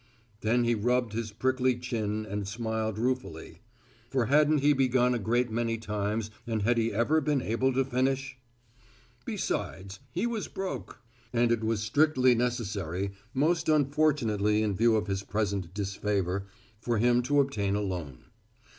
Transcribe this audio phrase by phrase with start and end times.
[0.39, 3.59] Then he rubbed his prickly chin and smiled ruefully.
[4.09, 7.85] For hadn't he begun a great many times and had he ever been able to
[7.85, 8.35] finish?
[9.25, 10.97] Besides, he was broke,
[11.31, 16.47] and it was strictly necessary, most unfortunately in view of his present disfavor,
[16.79, 18.23] for him to obtain a loan.